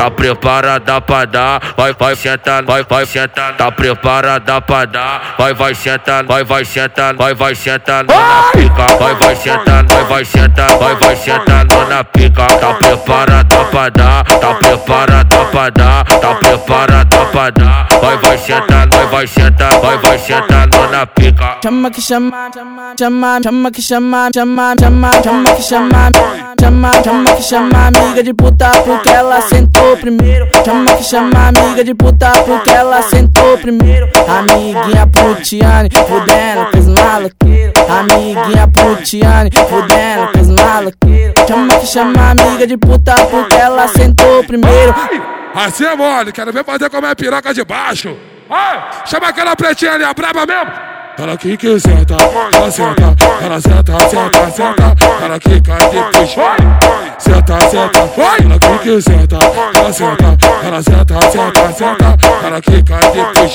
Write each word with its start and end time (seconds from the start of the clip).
tá 0.00 0.10
preparada 0.10 0.98
pra 1.02 1.26
dar, 1.26 1.60
vai, 1.76 1.92
vai 1.92 2.16
sentar, 2.16 2.64
vai, 2.64 2.82
vai 2.88 3.04
sentar, 3.04 3.54
tá 3.54 3.70
preparada 3.70 4.58
pra 4.62 4.86
dar, 4.86 5.34
vai, 5.38 5.52
vai 5.52 5.74
sentar, 5.74 6.24
vai, 6.24 6.42
vai 6.42 6.64
sentar, 6.64 7.14
vai, 7.14 7.34
vai 7.34 7.54
sentar 7.54 8.04
na 8.04 8.44
pica, 8.50 8.96
vai, 8.98 9.14
vai 9.16 9.36
sentar, 9.36 9.84
vai, 9.84 10.04
vai 10.04 10.24
sentar, 10.24 10.78
vai, 10.78 10.94
vai 10.94 11.16
sentar 11.16 11.66
na 11.86 12.02
pica, 12.02 12.46
tá 12.46 12.72
preparada 12.72 13.64
pra 13.66 13.90
dar, 13.90 14.24
tá 14.24 14.54
preparada 14.54 15.44
pra 15.52 15.68
dar, 15.68 16.04
tá 16.04 16.34
preparada 16.34 17.26
pra 17.26 17.50
dar, 17.50 17.88
vai, 18.00 18.16
vai 18.16 18.38
sentar, 18.38 18.88
vai, 18.88 19.06
vai 19.06 19.26
sentar, 19.26 19.80
vai, 19.80 19.98
vai 19.98 20.18
sentar 20.18 20.59
na 21.00 21.06
pica. 21.06 21.58
Chama 21.62 21.90
que 21.90 22.00
chama, 22.00 22.50
chama, 22.54 22.94
chama, 22.98 23.40
chama 23.42 23.70
que 23.70 23.82
chama, 23.82 24.30
chama, 24.34 24.74
chama, 24.78 25.10
chama 25.22 25.54
que 25.54 25.62
chama, 25.62 26.10
chama, 26.60 26.90
chama 27.02 27.34
que 27.34 27.42
chama 27.42 27.86
amiga 27.86 28.22
de 28.22 28.34
puta 28.34 28.70
porque 28.84 29.08
ela 29.08 29.40
sentou 29.40 29.96
primeiro. 29.96 30.46
Chama 30.64 30.94
que 30.94 31.04
chama 31.04 31.48
amiga 31.48 31.82
de 31.82 31.94
puta 31.94 32.30
porque 32.44 32.70
ela 32.70 33.00
sentou 33.02 33.56
primeiro. 33.58 34.08
Amiguinha 34.28 35.06
putiane, 35.06 35.88
fudendo 35.90 36.70
com 36.70 36.78
os 36.78 36.86
maloqueiros. 36.86 37.74
Amiguinha 37.88 38.68
putiane, 38.68 39.50
fudendo 39.68 40.32
com 40.32 40.40
os 40.40 40.48
maloqueiros. 40.48 41.34
Chama 41.48 41.78
que 41.78 41.86
chama 41.86 42.30
amiga 42.30 42.66
de 42.66 42.76
puta 42.76 43.14
porque 43.30 43.56
ela 43.56 43.88
sentou 43.88 44.44
primeiro. 44.44 44.94
Assim 45.54 45.84
é 45.84 45.96
mole, 45.96 46.30
quero 46.30 46.52
ver 46.52 46.64
fazer 46.64 46.90
como 46.90 47.06
é 47.06 47.14
piroca 47.14 47.54
de 47.54 47.64
baixo. 47.64 48.14
Ah, 48.50 49.04
chama 49.06 49.28
aquela 49.28 49.54
pretinha 49.54 49.92
ali, 49.92 50.02
a 50.02 50.12
braba 50.12 50.44
mesmo. 50.44 50.89
Ela 51.18 51.36
que 51.36 51.56
que 51.56 51.78
senta, 51.78 52.16
ela 52.54 52.70
senta, 52.70 53.14
ela 53.42 53.60
senta, 53.60 53.98
senta, 54.08 54.50
senta, 54.50 54.96
ela 55.22 55.38
que 55.38 55.60
cai 55.60 55.78
depois. 55.90 56.34
Senta, 57.18 57.60
senta, 57.68 57.98
ela 58.42 58.58
que 58.58 58.78
que 58.78 59.02
senta, 59.02 59.38
ela 59.76 59.92
senta, 59.92 60.38
ela 60.62 60.82
senta, 60.82 61.20
senta, 61.30 61.72
senta, 61.72 62.16
ela 62.46 62.60
que 62.60 62.82
cai 62.82 63.00
depois. 63.12 63.52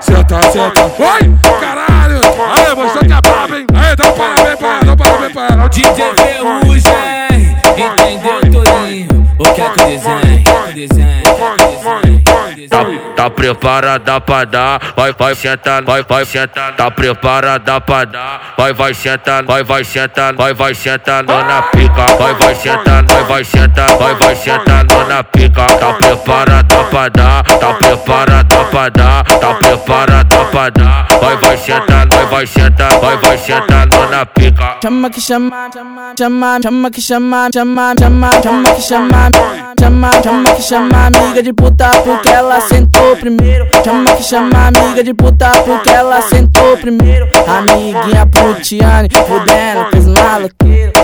Senta, 0.00 0.42
senta, 0.50 0.88
vai, 0.98 1.20
caralho. 1.60 2.20
Aí, 2.50 2.74
você 2.74 2.98
que 3.00 3.12
é 3.12 3.20
brabo, 3.20 3.54
hein? 3.56 3.66
Aí, 3.74 3.96
dá 3.96 4.08
um 4.08 4.12
parabéns 4.12 4.56
pra 4.58 4.68
ela, 4.68 4.84
dá 4.84 4.92
um 4.92 4.96
parabéns 4.96 5.32
pra 5.32 5.46
ela. 5.50 5.68
DJ 5.68 6.14
Ferrugem, 6.16 7.56
entendeu, 7.76 8.62
Torinho? 8.62 9.30
O 9.38 9.44
que 9.44 9.60
é 9.60 9.70
que 9.70 9.82
o 9.82 9.86
desenho? 9.86 10.20
O 10.20 10.72
desenho, 10.72 11.22
o 11.30 11.56
desenho. 11.56 12.20
Tá, 12.24 12.39
tá 12.68 13.30
preparada 13.30 14.20
pra 14.20 14.44
dar, 14.44 14.80
vai, 14.96 15.12
vai 15.12 15.34
sentar, 15.34 15.82
vai, 15.82 16.02
vai 16.02 16.24
sentar, 16.24 16.74
tá 16.76 16.90
preparada 16.90 17.80
pra 17.80 18.04
dar, 18.04 18.54
vai, 18.56 18.72
vai 18.72 18.94
sentar, 18.94 19.44
vai, 19.44 19.62
vai 19.62 19.84
sentar, 19.84 20.34
vai, 20.34 20.54
vai 20.54 20.74
sentar 20.74 21.22
na 21.24 21.62
pica, 21.62 22.06
vai, 22.18 22.34
vai 22.34 22.54
sentar, 22.54 23.04
vai, 23.04 23.24
vai 23.24 23.44
sentar, 23.44 23.96
vai, 23.96 24.14
vai 24.14 24.36
sentar 24.36 24.84
na 25.08 25.24
pica, 25.24 25.66
tá 25.66 25.92
preparada 25.94 26.84
pra 26.84 27.08
dar, 27.08 27.42
tá 27.44 27.74
preparada 27.74 28.64
pra 28.64 28.88
dar, 28.88 29.24
tá 29.24 29.54
preparada 29.54 30.44
pra 30.46 30.70
dar, 30.70 31.06
vai, 31.20 31.36
vai 31.36 31.56
sentar, 31.56 32.06
vai, 32.08 32.26
vai 32.26 32.46
sentar, 32.46 33.00
vai, 33.00 33.16
vai 33.18 33.38
sentar 33.38 33.86
na 34.10 34.26
pica. 34.26 34.78
Chama 34.82 35.10
que 35.10 35.20
chama, 35.20 35.70
chama, 36.18 36.58
chama, 36.62 36.90
que 36.90 37.00
chama, 37.00 37.48
chama, 37.52 37.94
chama, 37.98 38.30
chama 38.42 38.74
que 38.74 38.82
chama, 38.82 39.30
chama, 39.78 40.10
chama 40.22 40.54
que 40.54 40.62
chama 40.62 41.06
amiga 41.06 41.42
de 41.42 41.52
puta 41.52 41.90
porque 42.04 42.28
ela 42.28 42.60
sentou 42.60 43.16
primeiro. 43.16 43.66
Chama 43.84 44.14
que 44.14 44.22
chama 44.22 44.68
amiga 44.68 45.04
de 45.04 45.14
puta 45.14 45.50
porque 45.64 45.90
ela 45.90 46.20
sentou 46.22 46.76
primeiro. 46.76 47.28
Amiguinha 47.46 48.26
putiane, 48.26 49.08
fudendo 49.10 49.90
com 49.90 49.98
os. 49.98 50.10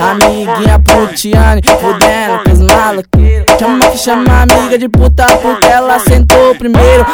Amiguinha 0.00 0.78
putiane, 0.78 1.60
fudendo 1.80 2.42
com 2.44 2.52
os. 2.52 3.58
Chama 3.58 3.90
que 3.90 3.98
chama 3.98 4.42
amiga 4.42 4.78
de 4.78 4.88
puta 4.88 5.26
porque 5.42 5.66
ela 5.66 5.98
sentou 5.98 6.54
primeiro. 6.54 7.04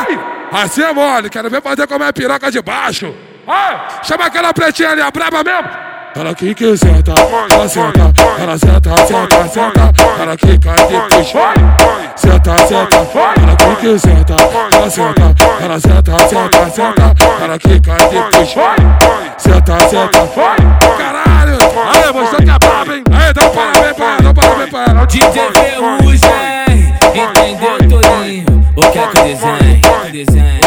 Assim 0.50 0.82
é 0.82 0.92
mole, 0.92 1.28
quero 1.28 1.50
ver 1.50 1.60
fazer 1.60 1.86
como 1.86 2.04
é 2.04 2.12
piroca 2.12 2.50
de 2.50 2.62
baixo. 2.62 3.14
Ah, 3.46 4.00
chama 4.02 4.26
aquela 4.26 4.52
pretinha 4.52 4.90
ali, 4.90 5.02
a 5.02 5.10
braba 5.10 5.44
mesmo. 5.44 5.68
Ela 6.16 6.34
que 6.34 6.54
que 6.54 6.76
senta, 6.76 7.12
ela 7.52 7.68
senta, 7.68 8.12
ela 8.40 8.58
senta, 8.58 9.06
senta, 9.06 9.48
senta, 9.48 9.92
ela 10.20 10.36
que 10.36 10.58
cai 10.58 10.74
depois. 10.88 11.32
Senta, 12.16 12.58
senta, 12.66 12.96
ela 13.40 13.56
que 13.56 13.76
que 13.76 13.98
senta, 13.98 14.36
ela 14.72 14.90
senta, 14.90 15.34
ela 15.60 15.78
senta, 15.78 16.18
senta, 16.28 16.70
senta, 16.70 17.14
ela 17.44 17.58
que 17.58 17.80
cai 17.80 18.08
depois. 18.08 18.54
Senta, 19.36 19.78
senta, 19.88 20.26
caralho. 20.98 21.58
Aí, 21.92 22.12
você 22.12 22.36
que 22.36 22.50
é 22.50 22.58
brabo, 22.58 22.92
hein? 22.94 23.04
Aí, 23.12 23.32
dá 23.34 23.46
um 23.46 23.50
parabéns 23.50 23.92
pra 23.92 24.06
ela, 24.06 24.22
dá 24.22 24.30
um 24.30 24.34
parabéns 24.34 24.70
pra 24.70 24.84
ela. 24.84 25.06
DJ 25.06 25.50
Ferrugem, 25.52 26.94
entendeu, 27.14 28.00
Torinho? 28.00 28.57
O 28.78 28.80
que 28.92 28.98
é 28.98 29.08
que 29.08 29.18
o 29.18 29.24
desenho? 29.24 29.80
O 30.06 30.12
desenho, 30.12 30.58